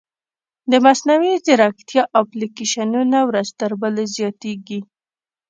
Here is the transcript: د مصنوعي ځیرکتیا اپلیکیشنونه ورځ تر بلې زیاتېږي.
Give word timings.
د 0.71 0.73
مصنوعي 0.85 1.33
ځیرکتیا 1.45 2.03
اپلیکیشنونه 2.21 3.17
ورځ 3.29 3.47
تر 3.59 3.71
بلې 3.81 4.05
زیاتېږي. 4.15 4.79